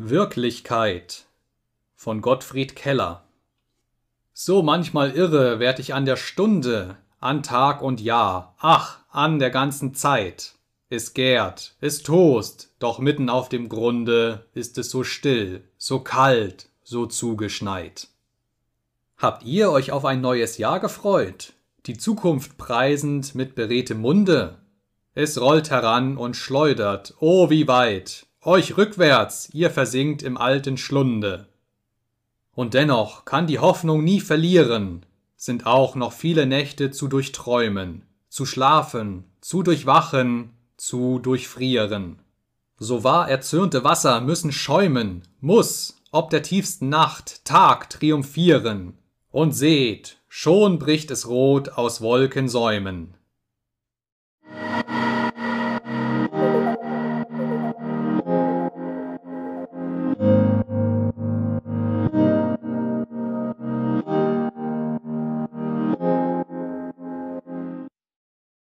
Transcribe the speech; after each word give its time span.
Wirklichkeit 0.00 1.24
von 1.96 2.20
Gottfried 2.20 2.76
Keller 2.76 3.24
So 4.32 4.62
manchmal 4.62 5.10
irre 5.10 5.58
werd 5.58 5.80
ich 5.80 5.92
an 5.92 6.04
der 6.04 6.14
Stunde, 6.14 6.96
an 7.18 7.42
Tag 7.42 7.82
und 7.82 8.00
Jahr, 8.00 8.54
ach, 8.60 9.00
an 9.10 9.40
der 9.40 9.50
ganzen 9.50 9.94
Zeit. 9.94 10.54
Es 10.88 11.14
gärt, 11.14 11.74
es 11.80 12.04
tost, 12.04 12.72
doch 12.78 13.00
mitten 13.00 13.28
auf 13.28 13.48
dem 13.48 13.68
Grunde 13.68 14.46
ist 14.54 14.78
es 14.78 14.88
so 14.88 15.02
still, 15.02 15.64
so 15.78 15.98
kalt, 15.98 16.68
so 16.84 17.06
zugeschneit. 17.06 18.06
Habt 19.16 19.42
ihr 19.42 19.72
euch 19.72 19.90
auf 19.90 20.04
ein 20.04 20.20
neues 20.20 20.58
Jahr 20.58 20.78
gefreut, 20.78 21.54
die 21.86 21.98
Zukunft 21.98 22.56
preisend 22.56 23.34
mit 23.34 23.56
beredtem 23.56 24.00
Munde? 24.00 24.58
Es 25.14 25.40
rollt 25.40 25.70
heran 25.70 26.16
und 26.16 26.36
schleudert, 26.36 27.14
oh 27.18 27.50
wie 27.50 27.66
weit, 27.66 28.27
euch 28.48 28.78
rückwärts, 28.78 29.50
ihr 29.52 29.70
versinkt 29.70 30.22
im 30.22 30.38
alten 30.38 30.78
Schlunde. 30.78 31.48
Und 32.54 32.72
dennoch 32.72 33.26
kann 33.26 33.46
die 33.46 33.58
Hoffnung 33.58 34.02
nie 34.02 34.20
verlieren, 34.20 35.04
sind 35.36 35.66
auch 35.66 35.94
noch 35.94 36.12
viele 36.12 36.46
Nächte 36.46 36.90
zu 36.90 37.08
durchträumen, 37.08 38.06
zu 38.30 38.46
schlafen, 38.46 39.24
zu 39.42 39.62
durchwachen, 39.62 40.50
zu 40.78 41.18
durchfrieren. 41.18 42.20
So 42.78 43.04
wahr 43.04 43.28
erzürnte 43.28 43.84
Wasser 43.84 44.22
müssen 44.22 44.50
schäumen, 44.50 45.22
muss, 45.40 46.00
ob 46.10 46.30
der 46.30 46.42
tiefsten 46.42 46.88
Nacht, 46.88 47.44
Tag 47.44 47.90
triumphieren. 47.90 48.96
Und 49.30 49.52
seht, 49.52 50.16
schon 50.28 50.78
bricht 50.78 51.10
es 51.10 51.28
rot 51.28 51.68
aus 51.68 52.00
Wolkensäumen. 52.00 53.17